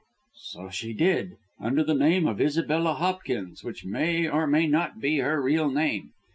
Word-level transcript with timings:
"So 0.41 0.71
she 0.71 0.93
did, 0.93 1.37
under 1.59 1.83
the 1.83 1.93
name 1.93 2.25
of 2.27 2.41
Isabella 2.41 2.93
Hopkins, 2.95 3.63
which 3.63 3.85
may 3.85 4.27
or 4.27 4.47
may 4.47 4.65
not 4.65 4.99
be 4.99 5.19
her 5.19 5.39
real 5.39 5.69
name. 5.69 6.13